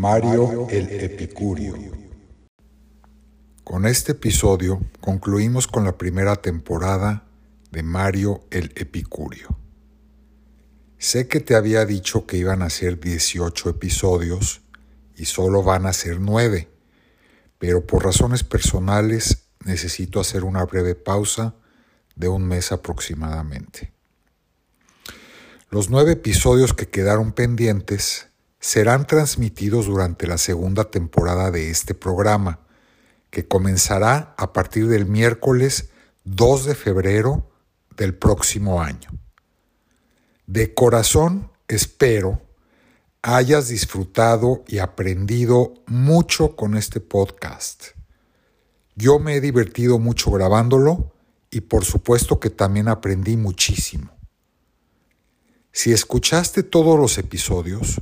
[0.00, 1.74] Mario el Epicurio.
[3.64, 7.26] Con este episodio concluimos con la primera temporada
[7.72, 9.58] de Mario el Epicurio.
[10.98, 14.60] Sé que te había dicho que iban a ser 18 episodios
[15.16, 16.68] y solo van a ser 9,
[17.58, 21.56] pero por razones personales necesito hacer una breve pausa
[22.14, 23.92] de un mes aproximadamente.
[25.70, 28.27] Los nueve episodios que quedaron pendientes
[28.60, 32.60] serán transmitidos durante la segunda temporada de este programa,
[33.30, 35.90] que comenzará a partir del miércoles
[36.24, 37.50] 2 de febrero
[37.96, 39.10] del próximo año.
[40.46, 42.40] De corazón espero
[43.22, 47.88] hayas disfrutado y aprendido mucho con este podcast.
[48.94, 51.12] Yo me he divertido mucho grabándolo
[51.50, 54.10] y por supuesto que también aprendí muchísimo.
[55.72, 58.00] Si escuchaste todos los episodios,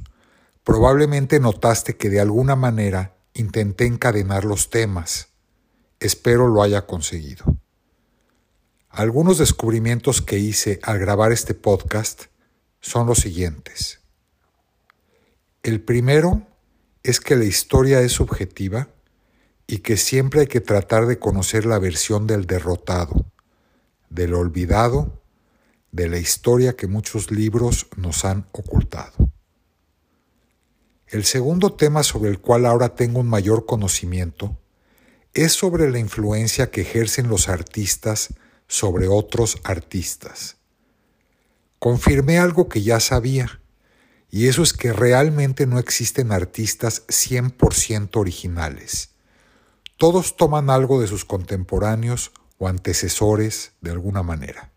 [0.67, 5.29] Probablemente notaste que de alguna manera intenté encadenar los temas.
[6.01, 7.57] Espero lo haya conseguido.
[8.89, 12.25] Algunos descubrimientos que hice al grabar este podcast
[12.81, 14.01] son los siguientes.
[15.63, 16.49] El primero
[17.05, 18.89] es que la historia es subjetiva
[19.69, 23.31] y que siempre hay que tratar de conocer la versión del derrotado,
[24.11, 25.23] del olvidado,
[25.93, 29.31] de la historia que muchos libros nos han ocultado.
[31.09, 34.59] El segundo tema sobre el cual ahora tengo un mayor conocimiento
[35.35, 38.35] es sobre la influencia que ejercen los artistas
[38.67, 40.57] sobre otros artistas.
[41.79, 43.61] Confirmé algo que ya sabía,
[44.31, 49.11] y eso es que realmente no existen artistas 100% originales.
[49.99, 54.73] Todos toman algo de sus contemporáneos o antecesores de alguna manera.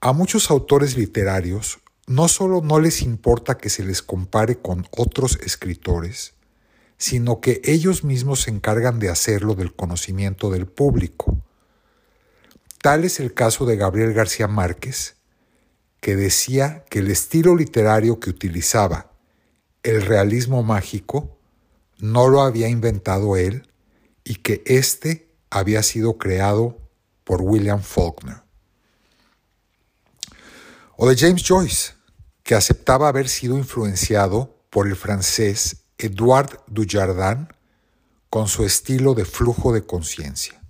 [0.00, 5.38] A muchos autores literarios no solo no les importa que se les compare con otros
[5.42, 6.34] escritores,
[6.98, 11.36] sino que ellos mismos se encargan de hacerlo del conocimiento del público.
[12.80, 15.16] Tal es el caso de Gabriel García Márquez,
[16.00, 19.12] que decía que el estilo literario que utilizaba,
[19.84, 21.38] el realismo mágico,
[21.98, 23.68] no lo había inventado él
[24.24, 26.78] y que éste había sido creado
[27.24, 28.42] por William Faulkner
[31.04, 31.94] o de James Joyce,
[32.44, 37.48] que aceptaba haber sido influenciado por el francés Edouard Dujardin
[38.30, 40.62] con su estilo de flujo de conciencia.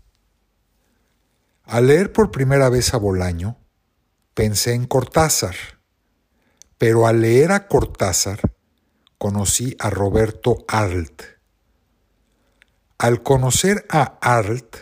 [1.64, 3.58] Al leer por primera vez a Bolaño,
[4.32, 5.54] pensé en Cortázar,
[6.78, 8.40] pero al leer a Cortázar
[9.18, 11.24] conocí a Roberto Arlt.
[12.96, 14.76] Al conocer a Arlt,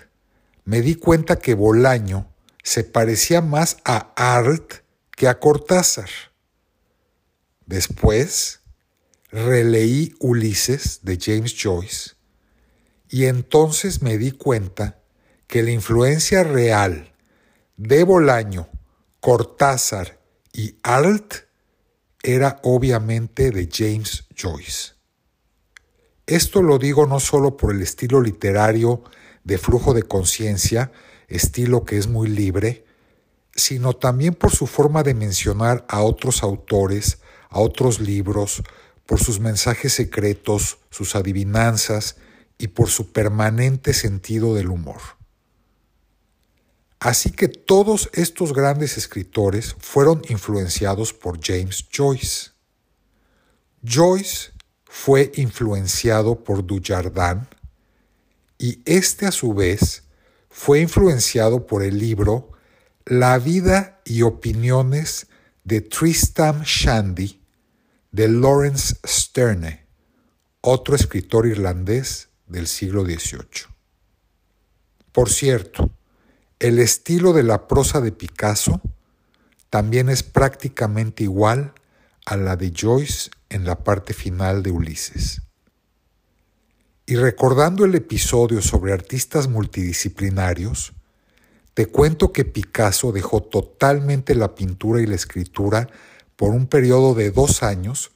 [0.64, 4.88] me di cuenta que Bolaño se parecía más a Arlt
[5.20, 6.08] que a Cortázar.
[7.66, 8.62] Después
[9.30, 12.12] releí Ulises de James Joyce
[13.06, 15.02] y entonces me di cuenta
[15.46, 17.12] que la influencia real
[17.76, 18.70] de Bolaño,
[19.20, 20.22] Cortázar
[20.54, 21.34] y Arlt
[22.22, 24.94] era obviamente de James Joyce.
[26.24, 29.02] Esto lo digo no solo por el estilo literario
[29.44, 30.92] de flujo de conciencia,
[31.28, 32.86] estilo que es muy libre,
[33.54, 37.18] sino también por su forma de mencionar a otros autores,
[37.48, 38.62] a otros libros,
[39.06, 42.16] por sus mensajes secretos, sus adivinanzas
[42.58, 45.00] y por su permanente sentido del humor.
[47.00, 52.50] Así que todos estos grandes escritores fueron influenciados por James Joyce.
[53.82, 54.52] Joyce
[54.84, 57.48] fue influenciado por Dujardin
[58.58, 60.04] y este a su vez
[60.50, 62.52] fue influenciado por el libro
[63.04, 65.26] la vida y opiniones
[65.64, 67.40] de Tristram Shandy
[68.12, 69.86] de Lawrence Sterne,
[70.60, 73.72] otro escritor irlandés del siglo XVIII.
[75.12, 75.90] Por cierto,
[76.58, 78.80] el estilo de la prosa de Picasso
[79.70, 81.72] también es prácticamente igual
[82.26, 85.42] a la de Joyce en la parte final de Ulises.
[87.06, 90.92] Y recordando el episodio sobre artistas multidisciplinarios,
[91.74, 95.88] te cuento que Picasso dejó totalmente la pintura y la escritura
[96.36, 98.12] por un periodo de dos años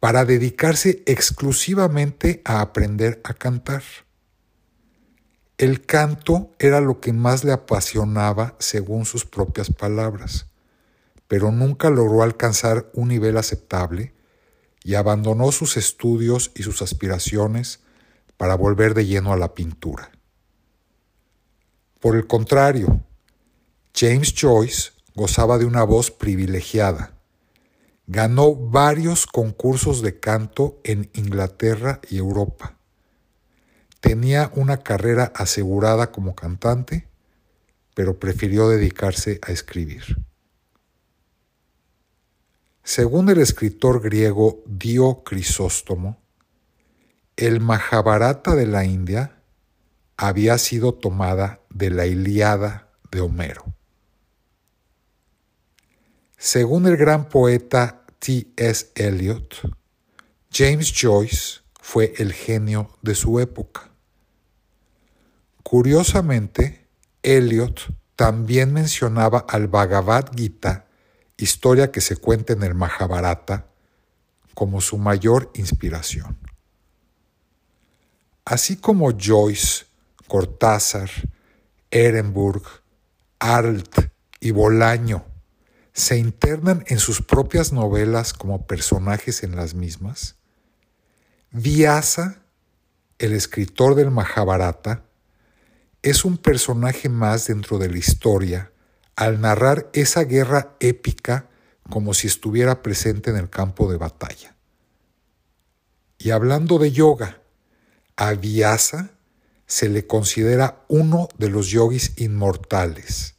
[0.00, 3.82] para dedicarse exclusivamente a aprender a cantar.
[5.56, 10.46] El canto era lo que más le apasionaba según sus propias palabras,
[11.28, 14.14] pero nunca logró alcanzar un nivel aceptable
[14.82, 17.80] y abandonó sus estudios y sus aspiraciones
[18.36, 20.13] para volver de lleno a la pintura.
[22.04, 23.00] Por el contrario,
[23.94, 27.14] James Joyce gozaba de una voz privilegiada,
[28.06, 32.76] ganó varios concursos de canto en Inglaterra y Europa.
[34.00, 37.08] Tenía una carrera asegurada como cantante,
[37.94, 40.02] pero prefirió dedicarse a escribir.
[42.82, 46.18] Según el escritor griego Dio Crisóstomo,
[47.36, 49.40] el Mahabharata de la India
[50.16, 53.64] había sido tomada de la Iliada de Homero.
[56.38, 58.92] Según el gran poeta T.S.
[58.94, 59.54] Eliot,
[60.52, 63.90] James Joyce fue el genio de su época.
[65.62, 66.86] Curiosamente,
[67.22, 70.84] Eliot también mencionaba al Bhagavad Gita
[71.36, 73.66] historia que se cuenta en el Mahabharata,
[74.54, 76.38] como su mayor inspiración.
[78.44, 79.86] Así como Joyce,
[80.28, 81.10] Cortázar,
[81.90, 82.62] Ehrenburg,
[83.38, 84.10] Arlt
[84.40, 85.24] y Bolaño
[85.92, 90.36] se internan en sus propias novelas como personajes en las mismas,
[91.50, 92.42] Vyasa,
[93.18, 95.04] el escritor del Mahabharata,
[96.02, 98.72] es un personaje más dentro de la historia
[99.14, 101.48] al narrar esa guerra épica
[101.88, 104.56] como si estuviera presente en el campo de batalla.
[106.18, 107.40] Y hablando de yoga,
[108.16, 109.13] a Vyasa
[109.74, 113.34] se le considera uno de los yogis inmortales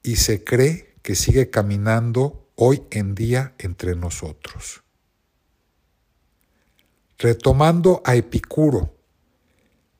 [0.00, 4.84] y se cree que sigue caminando hoy en día entre nosotros.
[7.18, 8.94] Retomando a Epicuro,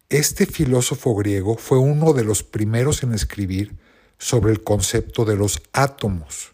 [0.09, 3.77] este filósofo griego fue uno de los primeros en escribir
[4.19, 6.53] sobre el concepto de los átomos.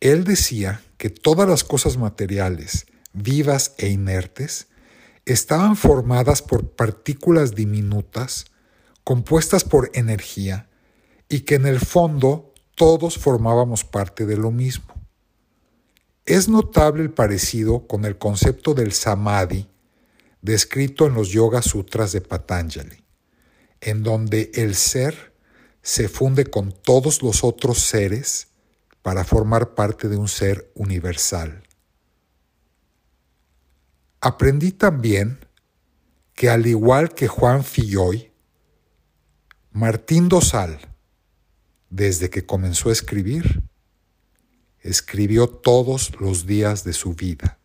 [0.00, 4.66] Él decía que todas las cosas materiales, vivas e inertes,
[5.26, 8.46] estaban formadas por partículas diminutas
[9.04, 10.68] compuestas por energía
[11.28, 14.94] y que en el fondo todos formábamos parte de lo mismo.
[16.24, 19.68] Es notable el parecido con el concepto del samadhi
[20.42, 23.04] descrito en los Yoga Sutras de Patanjali,
[23.80, 25.32] en donde el ser
[25.82, 28.48] se funde con todos los otros seres
[29.02, 31.65] para formar parte de un ser universal.
[34.26, 35.38] Aprendí también
[36.34, 38.32] que al igual que Juan Filloy,
[39.70, 40.80] Martín Dosal,
[41.90, 43.62] desde que comenzó a escribir,
[44.80, 47.60] escribió todos los días de su vida.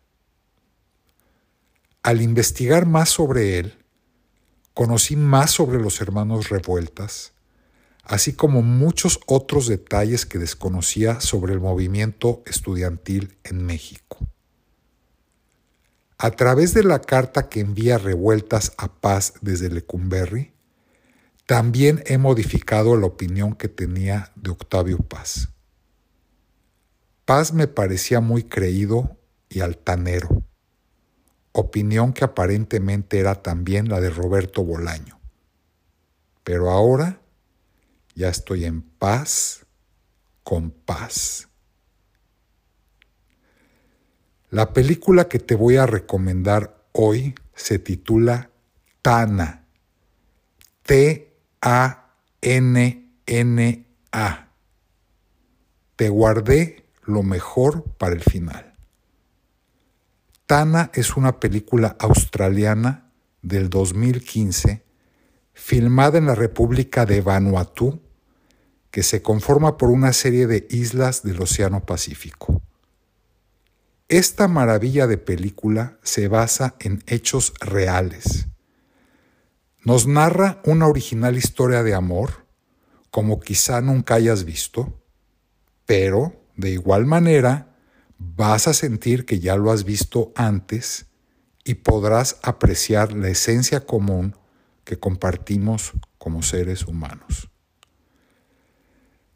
[2.04, 3.84] Al investigar más sobre él,
[4.72, 7.32] conocí más sobre los hermanos revueltas
[8.04, 14.31] así como muchos otros detalles que desconocía sobre el movimiento estudiantil en México.
[16.24, 20.52] A través de la carta que envía Revueltas a Paz desde Lecumberri,
[21.46, 25.48] también he modificado la opinión que tenía de Octavio Paz.
[27.24, 30.44] Paz me parecía muy creído y altanero,
[31.50, 35.18] opinión que aparentemente era también la de Roberto Bolaño.
[36.44, 37.20] Pero ahora
[38.14, 39.66] ya estoy en paz
[40.44, 41.48] con paz.
[44.52, 48.50] La película que te voy a recomendar hoy se titula
[49.00, 49.64] Tana.
[50.82, 51.28] T-A-N-N-A.
[55.96, 58.74] Te guardé lo mejor para el final.
[60.44, 63.10] Tana es una película australiana
[63.40, 64.84] del 2015
[65.54, 68.02] filmada en la República de Vanuatu,
[68.90, 72.61] que se conforma por una serie de islas del Océano Pacífico.
[74.12, 78.46] Esta maravilla de película se basa en hechos reales.
[79.86, 82.44] Nos narra una original historia de amor,
[83.10, 85.02] como quizá nunca hayas visto,
[85.86, 87.74] pero de igual manera
[88.18, 91.06] vas a sentir que ya lo has visto antes
[91.64, 94.36] y podrás apreciar la esencia común
[94.84, 97.48] que compartimos como seres humanos.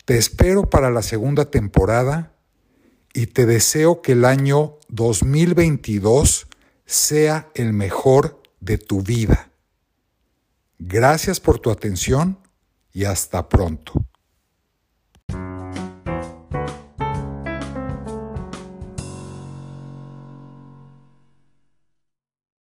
[0.04, 2.36] Te espero para la segunda temporada
[3.17, 6.49] y te deseo que el año 2022
[6.85, 9.49] sea el mejor de tu vida.
[10.79, 12.39] Gracias por tu atención
[12.93, 13.95] y hasta pronto.